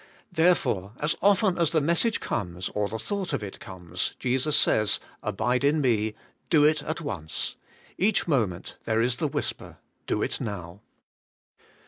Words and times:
Therefore, 0.31 0.93
as 0.97 1.15
often 1.21 1.59
as 1.59 1.69
the 1.69 1.79
message 1.79 2.19
comes, 2.21 2.69
or 2.69 2.89
the 2.89 2.97
thought 2.97 3.33
of 3.33 3.43
it 3.43 3.59
comes, 3.59 4.15
Jesus 4.17 4.57
says. 4.57 4.99
Abide 5.21 5.63
in 5.63 5.79
me: 5.79 6.15
do 6.49 6.63
it 6.63 6.81
at 6.81 7.01
once. 7.01 7.53
Each 7.99 8.27
moment 8.27 8.77
there 8.85 8.99
is 9.03 9.17
the 9.17 9.27
whisper. 9.27 9.77
Do 10.07 10.23
it 10.23 10.41
now. 10.41 10.81